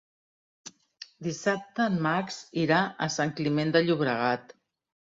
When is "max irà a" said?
2.09-3.13